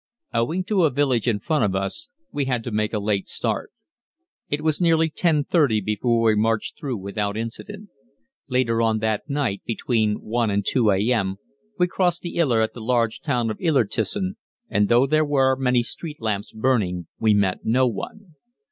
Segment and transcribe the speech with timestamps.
[0.39, 3.71] _Owing to a village in front of us, we had to make a late start.
[4.49, 7.89] It was nearly 10.30 before we marched through without incident.
[8.47, 11.35] Later on that night, between 1 and 2 a.m.,
[11.77, 14.37] we crossed the Iller at the large town of Illertissen,
[14.71, 18.33] and though there were many street lamps burning, we met no one.